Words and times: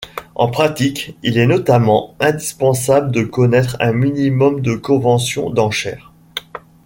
En 0.33 0.49
pratique, 0.49 1.15
il 1.21 1.37
est 1.37 1.45
notamment 1.45 2.15
indispensable 2.19 3.11
de 3.11 3.21
connaître 3.21 3.77
un 3.79 3.93
minimum 3.93 4.59
de 4.61 4.73
conventions 4.73 5.51
d'enchères. 5.51 6.11